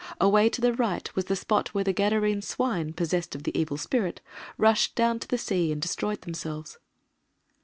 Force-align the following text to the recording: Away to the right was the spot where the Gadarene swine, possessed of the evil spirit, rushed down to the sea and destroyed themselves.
Away 0.19 0.49
to 0.49 0.61
the 0.61 0.73
right 0.73 1.15
was 1.15 1.25
the 1.25 1.35
spot 1.35 1.75
where 1.75 1.83
the 1.83 1.93
Gadarene 1.93 2.41
swine, 2.41 2.91
possessed 2.91 3.35
of 3.35 3.43
the 3.43 3.55
evil 3.55 3.77
spirit, 3.77 4.19
rushed 4.57 4.95
down 4.95 5.19
to 5.19 5.27
the 5.27 5.37
sea 5.37 5.71
and 5.71 5.79
destroyed 5.79 6.21
themselves. 6.21 6.79